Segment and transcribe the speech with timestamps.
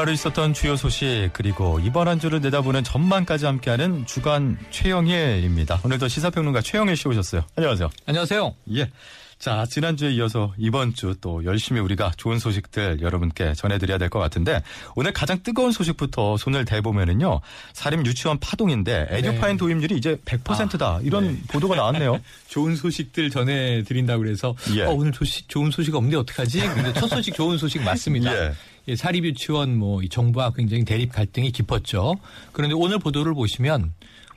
[0.00, 5.80] 하루 있었던 주요 소식 그리고 이번 한 주를 내다보는 전망까지 함께하는 주간 최영일입니다.
[5.84, 7.42] 오늘도 시사평론가 최영일 씨 오셨어요.
[7.56, 7.90] 안녕하세요.
[8.06, 8.54] 안녕하세요.
[8.76, 8.90] 예.
[9.38, 14.62] 자, 지난주에 이어서 이번 주 또 열심히 우리가 좋은 소식들 여러분께 전해드려야 될 것 같은데
[14.96, 17.40] 오늘 가장 뜨거운 소식부터 손을 대보면은요.
[17.74, 19.58] 사립 유치원 파동인데 에듀파인 네.
[19.58, 20.86] 도입률이 이제 100%다.
[20.96, 21.40] 아, 이런 네.
[21.48, 22.20] 보도가 나왔네요.
[22.48, 24.82] 좋은 소식들 전해드린다고 그래서 예.
[24.84, 26.60] 어, 오늘 조시, 좋은 소식 없는데 어떡하지?
[26.60, 28.32] 근데 첫 소식 좋은 소식 맞습니다.
[28.36, 28.52] 예.
[28.88, 32.16] 예, 사립 유치원 뭐 정부와 굉장히 대립 갈등이 깊었죠.
[32.52, 33.92] 그런데 오늘 보도를 보시면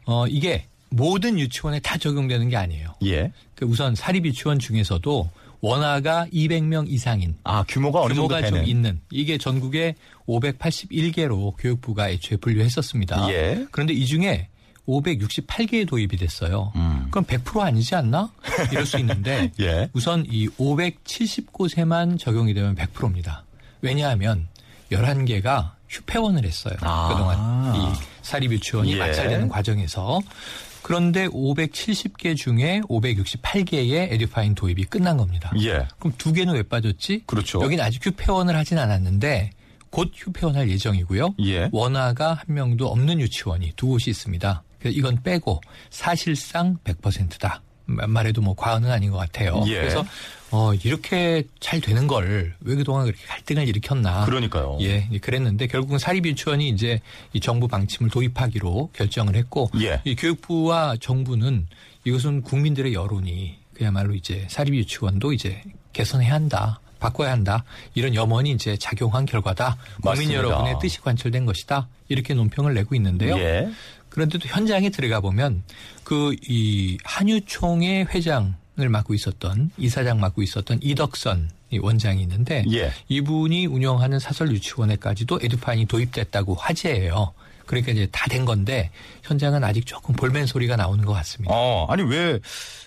[0.05, 2.95] 어, 이게 모든 유치원에 다 적용되는 게 아니에요.
[3.05, 3.31] 예.
[3.55, 5.29] 그 우선 사립 유치원 중에서도
[5.61, 8.59] 원화가 200명 이상인 아 규모가 어느 규모가 정도 되는.
[8.65, 9.95] 좀 있는 이게 전국에
[10.27, 13.29] 581개로 교육부가 애초에 분류했었습니다.
[13.31, 13.65] 예.
[13.71, 14.49] 그런데 이 중에
[14.87, 16.73] 568개에 도입이 됐어요.
[16.75, 17.07] 음.
[17.09, 18.31] 그럼 100% 아니지 않나?
[18.71, 19.89] 이럴 수 있는데 예.
[19.93, 23.45] 우선 이 570곳에만 적용이 되면 100%입니다.
[23.83, 24.47] 왜냐하면
[24.91, 26.75] 11개가 휴폐원을 했어요.
[26.81, 27.09] 아.
[27.09, 28.97] 그동안 이 사립 유치원이 예.
[28.97, 30.21] 마찰되는 과정에서
[30.81, 35.51] 그런데 570개 중에 568개의 에듀파인 도입이 끝난 겁니다.
[35.61, 35.87] 예.
[35.99, 37.23] 그럼 두 개는 왜 빠졌지?
[37.25, 37.61] 그렇죠.
[37.61, 39.51] 여기는 아직 휴폐원을 하진 않았는데
[39.89, 41.35] 곧 휴폐원할 예정이고요.
[41.45, 41.69] 예.
[41.71, 44.63] 원화가 한 명도 없는 유치원이 두 곳이 있습니다.
[44.79, 47.61] 그래서 이건 빼고 사실상 100%다.
[47.85, 49.63] 말해도 뭐 과언은 아닌 것 같아요.
[49.67, 49.75] 예.
[49.75, 50.05] 그래서
[50.55, 54.25] 어 이렇게 잘 되는 걸 왜 그동안 그렇게 갈등을 일으켰나?
[54.25, 54.77] 그러니까요.
[54.81, 57.01] 예, 그랬는데 결국은 사립 유치원이 이제
[57.33, 59.99] 이 정부 방침을 도입하기로 결정을 했고 예.
[60.05, 61.67] 이 교육부와 정부는
[62.05, 65.61] 이것은 국민들의 여론이 그야말로 이제 사립 유치원도 이제
[65.93, 66.79] 개선해야 한다.
[66.99, 67.65] 바꿔야 한다.
[67.95, 69.75] 이런 염원이 이제 작용한 결과다.
[70.01, 70.33] 국민 맞습니다.
[70.35, 71.87] 여러분의 뜻이 관철된 것이다.
[72.07, 73.37] 이렇게 논평을 내고 있는데요.
[73.39, 73.69] 예.
[74.09, 75.63] 그런데도 현장에 들어가 보면
[76.03, 82.91] 그 이 한유총의 회장 을 맡고 있었던 이사장 맡고 있었던 이덕선 원장이 있는데 예.
[83.07, 87.33] 이분이 운영하는 사설 유치원에까지도 에듀파인이 도입됐다고 화제예요.
[87.67, 88.89] 그러니까 이제 다 된 건데
[89.23, 91.53] 현장은 아직 조금 볼멘 소리가 나오는 것 같습니다.
[91.55, 92.39] 어, 아니 왜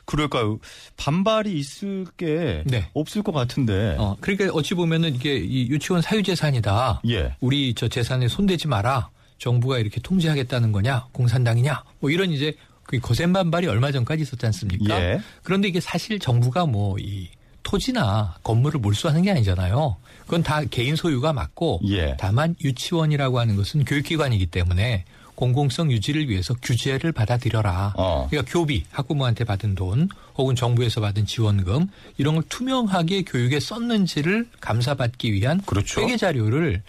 [0.07, 0.59] 그럴까요?
[0.97, 2.89] 반발이 있을 게 네.
[2.93, 3.95] 없을 것 같은데.
[3.97, 7.03] 어, 그러니까 어찌 보면은 이게 이 유치원 사유재산이다.
[7.11, 7.37] 예.
[7.39, 9.11] 우리 저 재산에 손대지 마라.
[9.39, 15.01] 정부가 이렇게 통제하겠다는 거냐, 공산당이냐, 뭐 이런 이제 그 거센 반발이 얼마 전까지 있었지 않습니까?
[15.01, 15.21] 예.
[15.43, 17.29] 그런데 이게 사실 정부가 뭐 이
[17.67, 19.97] 토지나 건물을 몰수하는 게 아니잖아요.
[20.23, 22.17] 그건 다 개인 소유가 맞고 예.
[22.19, 25.05] 다만 유치원이라고 하는 것은 교육기관이기 때문에
[25.35, 27.95] 공공성 유지를 위해서 규제를 받아들여라.
[27.97, 28.29] 어.
[28.31, 31.89] 그러니까 교비, 학부모한테 받은 돈 혹은 정부에서 받은 지원금
[32.19, 36.01] 이런 걸 투명하게 교육에 썼는지를 감사받기 위한 그렇죠.
[36.01, 36.83] 회계 자료를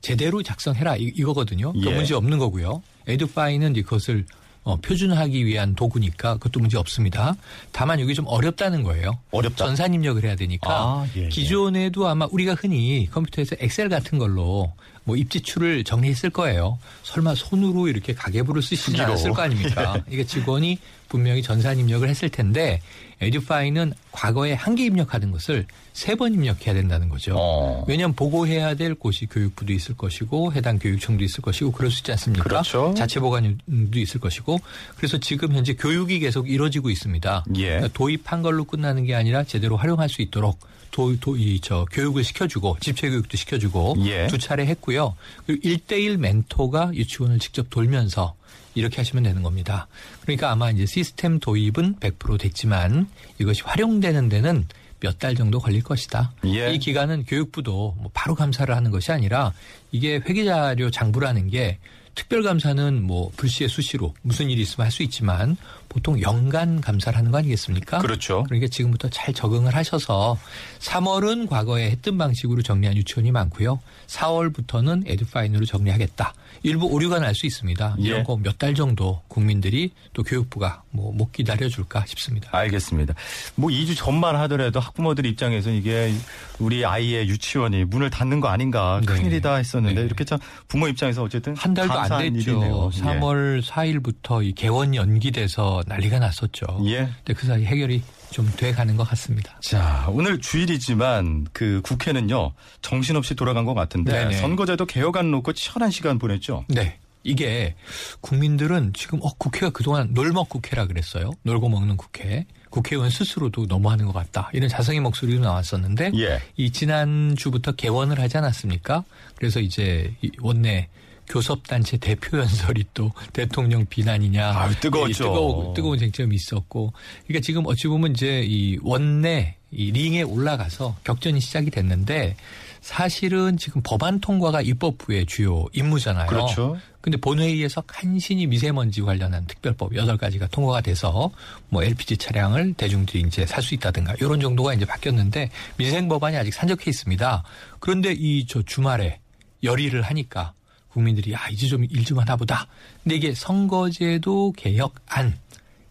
[0.00, 1.94] 제대로 작성해라 이, 거거든요 그 예.
[1.94, 2.82] 문제 없는 거고요.
[3.06, 4.26] 에듀파이는 그것을
[4.64, 7.36] 어, 표준화하기 위한 도구니까 그것도 문제 없습니다.
[7.70, 9.18] 다만 여기 좀 어렵다는 거예요.
[9.30, 9.66] 어렵다.
[9.66, 11.28] 전산 입력을 해야 되니까 아, 예, 예.
[11.28, 14.72] 기존에도 아마 우리가 흔히 컴퓨터에서 엑셀 같은 걸로
[15.04, 16.78] 뭐 입지출을 정리했을 거예요.
[17.02, 20.02] 설마 손으로 이렇게 가계부를 쓰시지 않았을 거 아닙니까?
[20.10, 22.80] 이게 직원이 분명히 전산 입력을 했을 텐데
[23.24, 27.34] 에듀파이는 과거에 한 개 입력하던 것을 세 번 입력해야 된다는 거죠.
[27.38, 27.84] 어.
[27.86, 32.42] 왜냐하면 보고해야 될 곳이 교육부도 있을 것이고 해당 교육청도 있을 것이고 그럴 수 있지 않습니까?
[32.44, 32.92] 그렇죠.
[32.96, 34.58] 자체 보관도 있을 것이고
[34.96, 37.44] 그래서 지금 현재 교육이 계속 이루어지고 있습니다.
[37.56, 37.66] 예.
[37.66, 40.58] 그러니까 도입한 걸로 끝나는 게 아니라 제대로 활용할 수 있도록
[40.94, 44.28] 도, 도, 이, 저, 교육을 시켜주고, 집체 교육도 시켜주고, 예.
[44.28, 45.16] 두 차례 했고요.
[45.44, 48.36] 그리고 1대1 멘토가 유치원을 직접 돌면서
[48.76, 49.88] 이렇게 하시면 되는 겁니다.
[50.22, 53.08] 그러니까 아마 이제 시스템 도입은 100% 됐지만
[53.40, 54.68] 이것이 활용되는 데는
[55.00, 56.32] 몇 달 정도 걸릴 것이다.
[56.46, 56.72] 예.
[56.72, 59.52] 이 기간은 교육부도 뭐 바로 감사를 하는 것이 아니라
[59.90, 61.78] 이게 회계자료 장부라는 게
[62.14, 65.56] 특별감사는 뭐 불시에 수시로 무슨 일이 있으면 할 수 있지만
[65.88, 67.98] 보통 연간 감사를 하는 거 아니겠습니까?
[67.98, 68.42] 그렇죠.
[68.44, 70.38] 그러니까 지금부터 잘 적응을 하셔서
[70.80, 73.80] 3월은 과거에 했던 방식으로 정리한 유치원이 많고요.
[74.06, 76.34] 4월부터는 에듀파인으로 정리하겠다.
[76.62, 77.96] 일부 오류가 날 수 있습니다.
[77.98, 78.22] 이런 예.
[78.22, 82.48] 거몇 달 정도 국민들이 또 교육부가 뭐 못 기다려 줄까 싶습니다.
[82.52, 83.14] 알겠습니다.
[83.56, 86.12] 뭐 2주 전만 하더라도 학부모들 입장에서 이게
[86.58, 89.06] 우리 아이의 유치원이 문을 닫는 거 아닌가 네.
[89.06, 90.06] 큰일이다 했었는데 네.
[90.06, 90.38] 이렇게 참
[90.68, 92.50] 부모 입장에서 어쨌든 한 달도 안 됐죠.
[92.52, 92.90] 일이네요.
[92.90, 93.60] 3월 예.
[93.60, 96.66] 4일부터 이 개원 연기돼서 난리가 났었죠.
[96.86, 97.08] 예.
[97.24, 99.58] 근데 그 사이 해결이 좀 돼가는 것 같습니다.
[99.62, 104.36] 자, 오늘 주일이지만 그 국회는요 정신없이 돌아간 것 같은데 네네.
[104.36, 106.64] 선거제도 개혁 안 놓고 치열한 시간 보냈죠.
[106.68, 106.98] 네.
[107.22, 107.74] 이게
[108.20, 111.32] 국민들은 지금 어 국회가 그동안 놀먹 국회라 그랬어요.
[111.42, 112.46] 놀고 먹는 국회.
[112.68, 114.50] 국회의원 스스로도 너무하는 것 같다.
[114.52, 116.42] 이런 자성의 목소리도 나왔었는데 예.
[116.56, 119.04] 이 지난 주부터 개원을 하지 않았습니까?
[119.36, 120.88] 그래서 이제 원내
[121.28, 124.52] 교섭단체 대표 연설이 또 대통령 비난이냐.
[124.58, 125.24] 아유, 뜨거웠죠.
[125.24, 126.92] 뜨거운, 뜨거운 쟁점이 있었고.
[127.26, 132.36] 그러니까 지금 어찌 보면 이제 이 원내 이 링에 올라가서 격전이 시작이 됐는데
[132.80, 136.26] 사실은 지금 법안 통과가 입법부의 주요 임무잖아요.
[136.26, 136.76] 그렇죠.
[137.00, 141.30] 근데 본회의에서 간신히 미세먼지 관련한 특별법 8가지가 통과가 돼서
[141.70, 146.52] 뭐 LPG 차량을 대중들이 이제 살 수 있다든가 이런 정도가 이제 바뀌었는데 민생 법안이 아직
[146.54, 147.42] 산적해 있습니다.
[147.80, 149.18] 그런데 이 저 주말에
[149.62, 150.52] 열의를 하니까
[150.94, 152.66] 국민들이 야 이제 좀일좀 하나 보다.
[153.02, 155.36] 근데 이게 선거제도 개혁안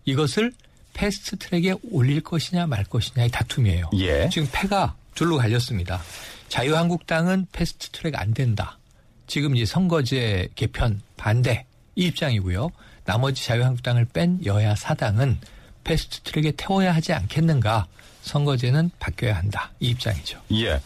[0.05, 0.53] 이것을
[0.93, 3.89] 패스트 트랙에 올릴 것이냐 말 것이냐의 다툼이에요.
[3.95, 4.29] 예.
[4.29, 6.01] 지금 패가 둘로 갈렸습니다.
[6.47, 8.77] 자유한국당은 패스트 트랙 안 된다.
[9.27, 11.65] 지금 이제 선거제 개편 반대
[11.95, 12.71] 이 입장이고요.
[13.05, 15.39] 나머지 자유한국당을 뺀 여야 사당은
[15.83, 17.87] 패스트 트랙에 태워야 하지 않겠는가.
[18.21, 19.71] 선거제는 바뀌어야 한다.
[19.81, 20.39] 이 입장이죠.
[20.53, 20.79] 예.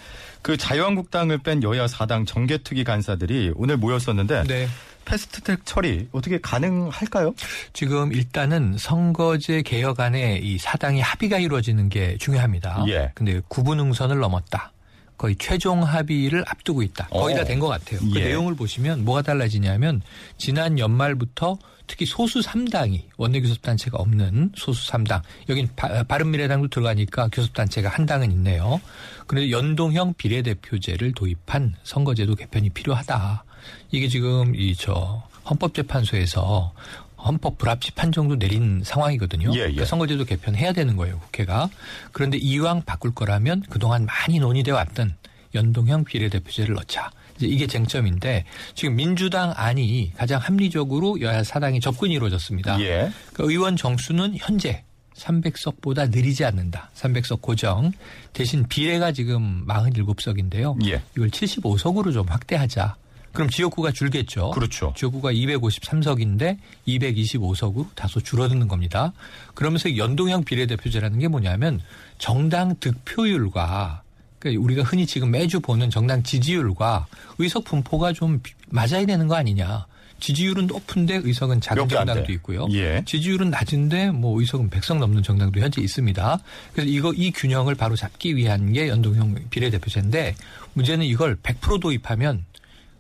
[0.47, 4.69] 그 자유한국당을 뺀 여야 사당 정개특위 간사들이 오늘 모였었는데 네.
[5.03, 7.33] 패스트트랙 처리 어떻게 가능할까요?
[7.73, 12.85] 지금 일단은 선거제 개혁안에 이 사당이 합의가 이루어지는 게 중요합니다.
[12.87, 13.11] 예.
[13.13, 14.71] 근데 9부 능선을 넘었다.
[15.17, 17.07] 거의 최종 합의를 앞두고 있다.
[17.07, 17.39] 거의 어.
[17.39, 17.99] 다된 것 같아요.
[17.99, 18.25] 그 예.
[18.25, 20.01] 내용을 보시면 뭐가 달라지냐면
[20.37, 28.05] 지난 연말부터 특히 소수 3당이 원내교섭단체가 없는 소수 3당 여긴 바, 바른미래당도 들어가니까 교섭단체가 한
[28.05, 28.79] 당은 있네요.
[29.25, 33.43] 그런데 연동형 비례대표제를 도입한 선거제도 개편이 필요하다.
[33.91, 36.73] 이게 지금 이 저 헌법재판소에서
[37.17, 39.49] 헌법 불합치 판정도 내린 상황이거든요.
[39.49, 39.59] 예, 예.
[39.61, 41.69] 그러니까 선거제도 개편해야 되는 거예요, 국회가.
[42.11, 45.15] 그런데 이왕 바꿀 거라면 그동안 많이 논의돼 왔던
[45.55, 47.11] 연동형 비례대표제를 넣자.
[47.37, 52.79] 이제 이게 쟁점인데 지금 민주당 안이 가장 합리적으로 여야 사당이 접근이 이루어졌습니다.
[52.81, 53.11] 예.
[53.33, 54.83] 그 의원 정수는 현재
[55.15, 56.91] 300석보다 느리지 않는다.
[56.95, 57.91] 300석 고정.
[58.33, 60.77] 대신 비례가 지금 47석인데요.
[60.87, 61.01] 예.
[61.15, 62.95] 이걸 75석으로 좀 확대하자.
[63.37, 64.49] 그럼 지역구가 줄겠죠.
[64.49, 64.93] 그렇죠.
[64.97, 66.57] 지역구가 253석인데
[66.87, 69.13] 225석으로 다소 줄어드는 겁니다.
[69.53, 71.79] 그러면서 연동형 비례대표제라는 게 뭐냐면
[72.17, 74.01] 정당 득표율과
[74.39, 77.05] 그러니까 우리가 흔히 지금 매주 보는 정당 지지율과
[77.37, 79.85] 의석 분포가 좀 비- 맞아야 되는 거 아니냐.
[80.19, 81.87] 지지율은 높은데 의석은 작은.
[81.87, 82.67] 정당도 있고요.
[82.71, 83.03] 예.
[83.05, 86.39] 지지율은 낮은데 뭐 의석은 100석 넘는 정당도 현재 있습니다.
[86.73, 90.33] 그래서 이거 이 균형을 바로 잡기 위한 게 연동형 비례대표제인데
[90.73, 92.45] 문제는 이걸 100% 도입하면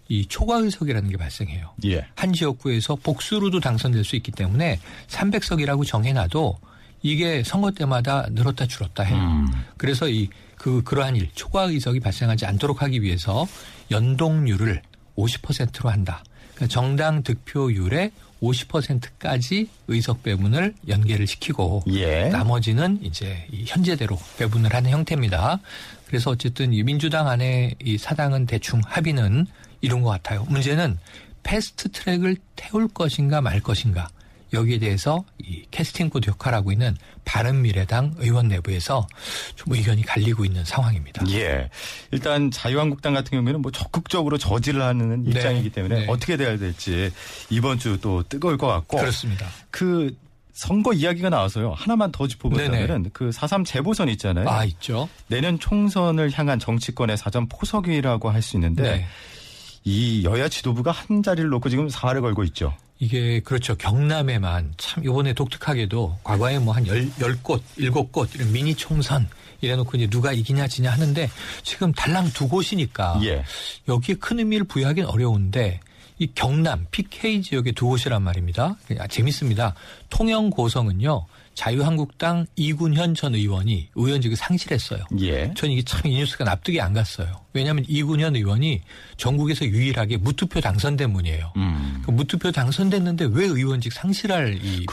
[0.09, 1.73] 이 초과 의석이라는 게 발생해요.
[1.85, 2.05] 예.
[2.15, 6.59] 한 지역구에서 복수로도 당선될 수 있기 때문에 300석이라고 정해놔도
[7.03, 9.17] 이게 선거 때마다 늘었다 줄었다 해요.
[9.17, 9.47] 음.
[9.77, 13.47] 그래서 이 그 그러한 일 초과 의석이 발생하지 않도록 하기 위해서
[13.91, 14.81] 연동률을
[15.15, 16.23] 50%로 한다.
[16.55, 18.11] 그러니까 정당 득표율의
[18.41, 22.29] 50%까지 의석 배분을 연계를 시키고 예.
[22.29, 25.59] 나머지는 이제 이 현재대로 배분을 하는 형태입니다.
[26.05, 29.47] 그래서 어쨌든 이 민주당 안에 이 사당은 대충 합의는
[29.81, 30.45] 이룬 것 같아요.
[30.49, 30.97] 문제는
[31.43, 34.07] 패스트 트랙을 태울 것인가 말 것인가
[34.53, 36.95] 여기에 대해서 이 캐스팅 보트 역할을 하고 있는
[37.25, 39.05] 바른미래당 의원 내부에서
[39.55, 41.23] 좀 의견이 갈리고 있는 상황입니다.
[41.31, 41.69] 예.
[42.11, 45.31] 일단 자유한국당 같은 경우에는 뭐 적극적으로 저지를 하는 네.
[45.31, 46.05] 입장이기 때문에 네.
[46.07, 47.11] 어떻게 돼야 될지
[47.49, 49.47] 이번 주 또 뜨거울 것 같고 그렇습니다.
[49.69, 50.15] 그
[50.53, 51.73] 선거 이야기가 나와서요.
[51.73, 54.47] 하나만 더 짚어보자면은 그4.3 재보선 있잖아요.
[54.49, 55.09] 아 있죠.
[55.27, 59.05] 내년 총선을 향한 정치권의 사전 포석이라고 할 수 있는데 네.
[59.89, 62.73] 이 여야 지도부가 한 자리를 놓고 지금 사활을 걸고 있죠.
[62.99, 63.75] 이게 그렇죠.
[63.75, 69.29] 경남에만 참 이번에 독특하게도 과거에 뭐한 열, 열 곳, 일곱 곳 이런 미니 총선
[69.61, 71.29] 이래놓고 이제 누가 이기냐 지냐 하는데
[71.63, 73.45] 지금 달랑 두 곳이니까 예.
[73.87, 75.79] 여기에 큰 의미를 부여하기는 어려운데
[76.19, 78.75] 이 경남 PK 지역의 두 곳이란 말입니다.
[78.99, 79.73] 아, 재밌습니다.
[80.09, 81.27] 통영 고성은요.
[81.53, 85.03] 자유한국당 이군현 전 의원이 의원직을 상실했어요.
[85.21, 85.51] 예.
[85.55, 87.41] 전 이게 참 이 뉴스가 납득이 안 갔어요.
[87.57, 88.81] 왜냐하면 이군현 의원이
[89.17, 91.51] 전국에서 유일하게 무투표 당선된 분이에요.
[91.57, 92.01] 음.
[92.05, 94.85] 그 무투표 당선됐는데 왜 의원직 상실할 이.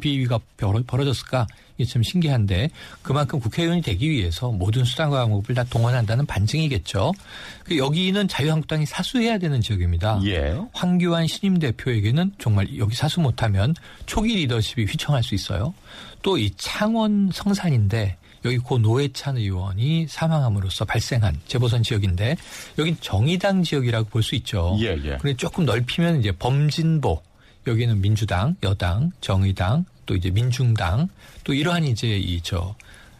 [0.00, 1.46] 비위가 벌어- 벌어졌을까?
[1.78, 2.68] 이게 참 신기한데
[3.00, 7.12] 그만큼 국회의원이 되기 위해서 모든 수단과 방법을 다 동원한다는 반증이겠죠.
[7.64, 10.20] 그 여기는 자유한국당이 사수해야 되는 지역입니다.
[10.26, 10.54] 예.
[10.74, 13.74] 황교안 신임 대표에게는 정말 여기 사수 못하면
[14.06, 15.74] 초기 리더십이 휘청할 수 있어요.
[16.22, 22.36] 또 이 창원 성산인데 여기 고 노회찬 의원이 사망함으로써 발생한 재보선 지역인데
[22.78, 24.76] 여긴 정의당 지역이라고 볼 수 있죠.
[24.80, 25.16] 예, 예.
[25.20, 27.22] 그런데 조금 넓히면 이제 범진보
[27.66, 31.08] 여기는 민주당, 여당, 정의당, 또 이제 민중당
[31.44, 32.74] 또 이러한 이제 이 저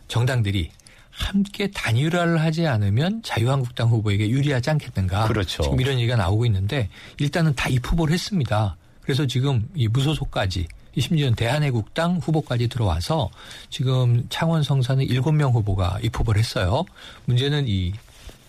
[0.09, 0.71] 정당들이
[1.11, 5.29] 함께 단일화를 하지 않으면 자유한국당 후보에게 유리하지 않겠는가.
[5.29, 5.63] 그렇죠.
[5.63, 6.89] 지금 이런 얘기가 나오고 있는데
[7.19, 8.77] 일단은 다 입후보를 했습니다.
[9.03, 10.67] 그래서 지금 이 무소속까지
[11.01, 13.31] 심지어는 대한애국당 후보까지 들어와서
[13.71, 16.85] 지금 창원 성산의 7명 후보가 입후보를 했어요.
[17.27, 17.93] 문제는 이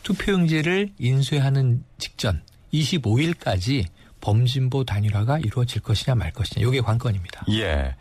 [0.03, 2.41] 투표용지를 인쇄하는 직전
[2.73, 3.85] 25일까지
[4.21, 7.45] 범진보 단일화가 이루어질 것이냐 말 것이냐 이게 관건입니다.
[7.51, 7.95] 예.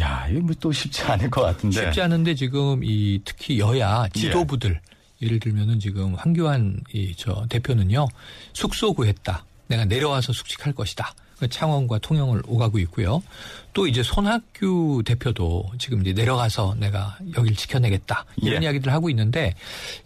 [0.00, 1.80] 야, 이거 뭐 또 쉽지 않을 것 같은데.
[1.84, 4.80] 쉽지 않은데 지금 이 특히 여야 지도부들
[5.22, 8.08] 예 를 들면은 지금 황교안 이 저 대표는요
[8.54, 9.44] 숙소 구했다.
[9.68, 11.14] 내가 내려와서 숙식할 것이다.
[11.42, 13.20] 그 창원과 통영을 오가고 있고요.
[13.72, 18.66] 또 이제 손학규 대표도 지금 이제 내려가서 내가 여길 지켜내겠다 이런 예.
[18.66, 19.52] 이야기들 하고 있는데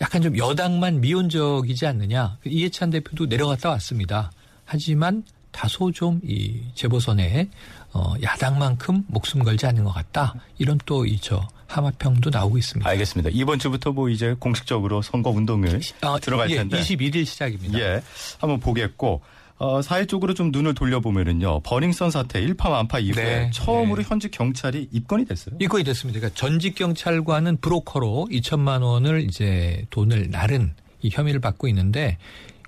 [0.00, 2.38] 약간 좀 여당만 미온적이지 않느냐.
[2.46, 4.32] 이해찬 대표도 내려갔다 왔습니다.
[4.64, 7.50] 하지만 다소 좀 이 재보선에
[7.92, 10.34] 어 야당만큼 목숨 걸지 않는 것 같다.
[10.56, 12.88] 이런 또 이저 하마평도 나오고 있습니다.
[12.88, 13.28] 알겠습니다.
[13.34, 16.80] 이번 주부터 뭐 이제 공식적으로 선거 운동을 아, 들어갈 예, 텐데.
[16.80, 17.78] 21일 시작입니다.
[17.78, 18.02] 예.
[18.38, 19.20] 한번 보겠고.
[19.58, 21.60] 어, 사회 쪽으로 좀 눈을 돌려보면은요.
[21.60, 24.08] 버닝썬 사태 일파만파 이후에 네, 처음으로 네.
[24.08, 25.56] 현직 경찰이 입건이 됐어요.
[25.58, 26.20] 입건이 됐습니다.
[26.20, 32.18] 그러니까 전직 경찰관은 브로커로 2천만 원을 이제 돈을 나른 이 혐의를 받고 있는데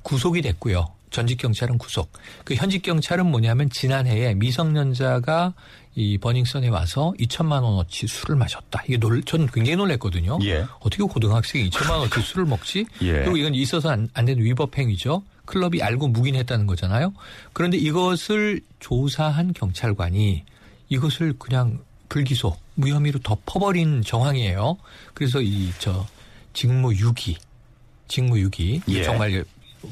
[0.02, 0.86] 구속이 됐고요.
[1.10, 2.12] 전직 경찰은 구속.
[2.44, 5.54] 그 현직 경찰은 뭐냐면 지난해에 미성년자가
[5.94, 8.82] 이 버닝썬에 와서 2천만 원어치 술을 마셨다.
[8.86, 10.38] 이게 놀, 전 굉장히 놀랐거든요.
[10.44, 10.64] 예.
[10.80, 12.86] 어떻게 고등학생이 2천만 원어치 술을 먹지?
[13.02, 13.12] 예.
[13.12, 15.22] 그리고 이건 있어서 안, 안 되는 위법 행위죠.
[15.48, 17.14] 클럽이 알고 묵인했다는 거잖아요.
[17.54, 20.44] 그런데 이것을 조사한 경찰관이
[20.90, 21.78] 이것을 그냥
[22.10, 24.76] 불기소 무혐의로 덮어버린 정황이에요.
[25.14, 26.06] 그래서 이 저
[26.52, 27.38] 직무유기,
[28.08, 29.02] 직무유기 예.
[29.04, 29.44] 정말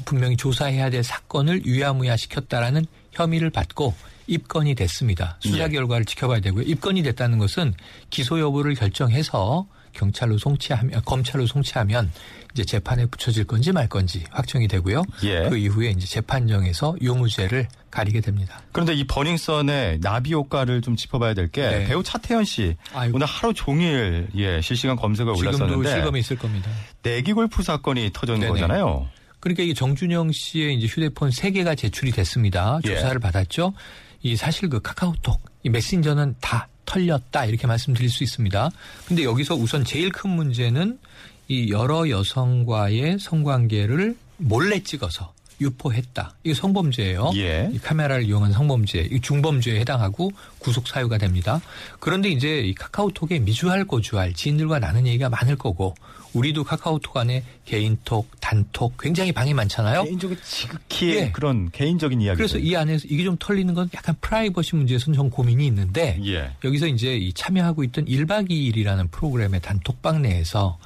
[0.05, 3.93] 분명히 조사해야 될 사건을 유야무야 시켰다라는 혐의를 받고
[4.27, 5.37] 입건이 됐습니다.
[5.39, 5.69] 수사 예.
[5.69, 6.63] 결과를 지켜봐야 되고요.
[6.63, 7.73] 입건이 됐다는 것은
[8.09, 12.11] 기소 여부를 결정해서 경찰로 송치하면 검찰로 송치하면
[12.53, 15.03] 이제 재판에 붙여질 건지 말 건지 확정이 되고요.
[15.23, 15.49] 예.
[15.49, 18.61] 그 이후에 이제 재판정에서 유무죄를 가리게 됩니다.
[18.71, 21.85] 그런데 이 버닝썬의 나비 효과를 좀 짚어봐야 될게 네.
[21.85, 23.15] 배우 차태현 씨 아이고.
[23.15, 26.69] 오늘 하루 종일 예 실시간 검색어 지금도 올랐었는데 실검에 있을 겁니다.
[27.03, 28.47] 내기 골프 사건이 터진 네네.
[28.47, 29.07] 거잖아요.
[29.39, 32.79] 그러니까 이 정준영 씨의 이제 휴대폰 세 개가 제출이 됐습니다.
[32.85, 32.95] 예.
[32.95, 33.73] 조사를 받았죠.
[34.23, 38.71] 이 사실 그 카카오톡, 이 메신저는 다 털렸다 이렇게 말씀드릴 수 있습니다.
[39.05, 40.97] 근데 여기서 우선 제일 큰 문제는
[41.47, 46.35] 이 여러 여성과의 성관계를 몰래 찍어서 유포했다.
[46.43, 47.31] 이게 성범죄예요.
[47.35, 47.69] 예.
[47.73, 51.61] 이 카메라를 이용한 성범죄, 이 중범죄에 해당하고 구속 사유가 됩니다.
[51.99, 55.95] 그런데 이제 이 카카오톡에 미주할 고주할 지인들과 나눈 얘기가 많을 거고
[56.33, 60.03] 우리도 카카오톡 안에 개인톡, 단톡 굉장히 방이 많잖아요.
[60.03, 61.31] 개인적으로 지극히 예.
[61.31, 62.37] 그런 개인적인 이야기.
[62.37, 66.51] 그래서 이 안에서 이게 좀 털리는 건 약간 프라이버시 문제에서는 좀 고민이 있는데 예.
[66.63, 70.77] 여기서 이제 이 참여하고 있던 1박 2일이라는 프로그램의 단톡방 내에서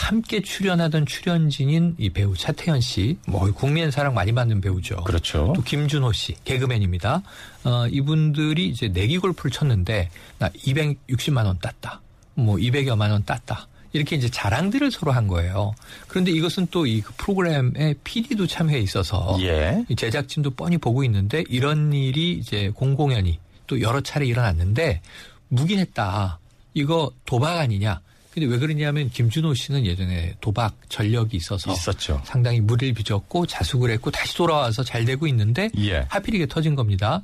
[0.00, 4.96] 함께 출연하던 출연진인 이 배우 차태현 씨, 뭐 국민 사랑 많이 받는 배우죠.
[5.04, 5.52] 그렇죠.
[5.54, 7.22] 또 김준호 씨, 개그맨입니다.
[7.64, 12.00] 어, 이분들이 이제 내기 골프를 쳤는데 나 260만 원 땄다.
[12.34, 13.68] 뭐 200여만 원 땄다.
[13.92, 15.74] 이렇게 이제 자랑들을 서로 한 거예요.
[16.08, 19.84] 그런데 이것은 또 이 프로그램에 PD도 참여해 있어서 예.
[19.88, 25.02] 이 제작진도 뻔히 보고 있는데 이런 일이 이제 공공연히 또 여러 차례 일어났는데
[25.48, 26.38] 묵인했다.
[26.74, 28.00] 이거 도박 아니냐.
[28.32, 32.22] 근데 왜 그러냐면 김준호 씨는 예전에 도박 전력이 있어서 있었죠.
[32.24, 36.06] 상당히 물을 빚었고 자숙을 했고 다시 돌아와서 잘 되고 있는데 예.
[36.08, 37.22] 하필 이게 터진 겁니다.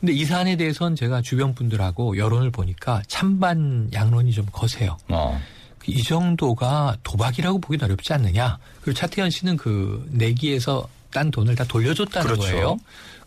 [0.00, 4.96] 근데 이 사안에 대해서는 제가 주변 분들하고 여론을 보니까 찬반 양론이 좀 거세요.
[5.08, 5.40] 어.
[5.86, 8.58] 이 정도가 도박이라고 보기는 어렵지 않느냐.
[8.80, 12.42] 그리고 차태현 씨는 그 내기에서 딴 돈을 다 돌려줬다는 그렇죠.
[12.42, 12.78] 거예요.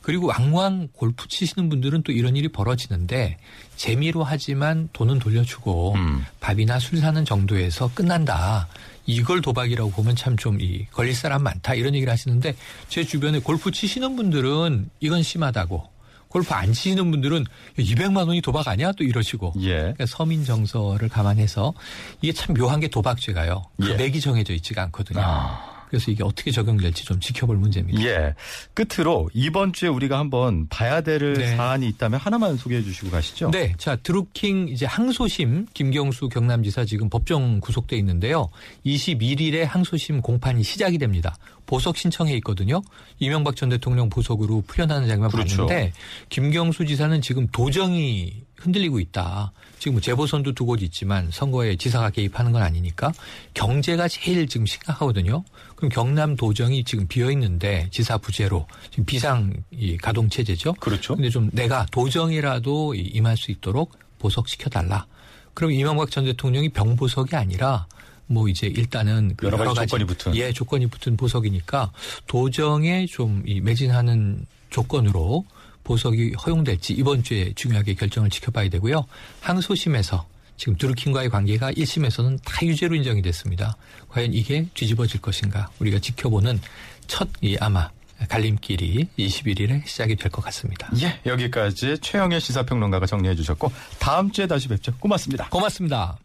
[0.04, 3.38] 그리고 왕왕 골프 치시는 분들은 또 이런 일이 벌어지는데
[3.78, 6.26] 재미로 하지만 돈은 돌려주고 음.
[6.40, 8.68] 밥이나 술 사는 정도에서 끝난다.
[9.06, 12.56] 이걸 도박이라고 보면 참 좀 이 걸릴 사람 많다 이런 얘기를 하시는데
[12.90, 15.90] 제 주변에 골프 치시는 분들은 이건 심하다고
[16.28, 17.46] 골프 안 치시는 분들은
[17.78, 19.70] 200만 원이 도박 아니야 또 이러시고 예.
[19.76, 21.74] 그러니까 서민 정서를 감안해서
[22.22, 23.64] 이게 참 묘한 게 도박죄가요.
[23.80, 23.96] 그 예.
[23.96, 25.22] 맥이 정해져 있지가 않거든요.
[25.24, 25.73] 아.
[25.94, 28.04] 그래서 이게 어떻게 적용될지 좀 지켜볼 문제입니다.
[28.04, 28.34] 예.
[28.74, 31.56] 끝으로 이번 주에 우리가 한번 봐야 될 네.
[31.56, 33.52] 사안이 있다면 하나만 소개해 주시고 가시죠.
[33.52, 38.50] 네, 자 드루킹 이제 항소심 김경수 경남지사 지금 법정 구속돼 있는데요.
[38.88, 41.36] 21일에 항소심 공판이 시작이 됩니다.
[41.68, 42.82] 보석 신청해 있거든요.
[43.20, 45.68] 이명박 전 대통령 보석으로 풀려나는 장면 그렇죠.
[45.68, 45.94] 봤는데
[46.30, 49.52] 김경수 지사는 지금 도정이 흔들리고 있다.
[49.80, 53.12] 지금 뭐 재보선도 두 곳 있지만 선거에 지사가 개입하는 건 아니니까
[53.54, 55.44] 경제가 제일 지금 심각하거든요.
[55.76, 60.74] 그럼 경남 도정이 지금 비어 있는데 지사 부재로 지금 비상 이 가동 체제죠.
[60.76, 61.16] 그렇죠.
[61.16, 65.06] 근데 좀 내가 도정이라도 이- 임할 수 있도록 보석시켜 달라.
[65.54, 67.86] 그럼 이명박 전 대통령이 병보석이 아니라
[68.26, 70.36] 뭐 이제 일단은 그 여러 가지 조건이 붙은.
[70.38, 71.92] 예 조건이 붙은 보석이니까
[72.26, 75.46] 도정에 좀이 매진하는 조건으로
[75.84, 79.06] 보석이 허용될지 이번 주에 중요하게 결정을 지켜봐야 되고요.
[79.42, 80.26] 항소심에서
[80.58, 83.76] 지금 드루킹과의 관계가 1심에서는 다 유죄로 인정이 됐습니다.
[84.10, 86.60] 과연 이게 뒤집어질 것인가 우리가 지켜보는
[87.08, 87.90] 첫 이 아마
[88.30, 90.90] 갈림길이 21일에 시작이 될 것 같습니다.
[91.02, 91.20] 예.
[91.26, 94.94] 여기까지 최영애 시사평론가가 정리해 주셨고 다음 주에 다시 뵙죠.
[95.00, 95.50] 고맙습니다.
[95.50, 96.23] 고맙습니다.